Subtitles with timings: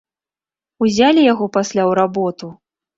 [0.87, 2.55] Узялі яго пасля ў работу!